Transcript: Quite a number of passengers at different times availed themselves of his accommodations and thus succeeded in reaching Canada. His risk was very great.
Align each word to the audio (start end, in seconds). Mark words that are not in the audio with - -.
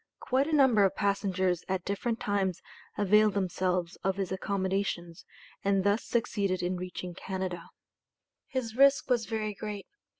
Quite 0.19 0.47
a 0.47 0.51
number 0.55 0.83
of 0.83 0.95
passengers 0.95 1.63
at 1.69 1.85
different 1.85 2.19
times 2.19 2.59
availed 2.97 3.35
themselves 3.35 3.97
of 3.97 4.15
his 4.15 4.31
accommodations 4.31 5.25
and 5.63 5.83
thus 5.83 6.03
succeeded 6.05 6.63
in 6.63 6.75
reaching 6.75 7.13
Canada. 7.13 7.69
His 8.47 8.75
risk 8.75 9.11
was 9.11 9.27
very 9.27 9.53
great. 9.53 9.85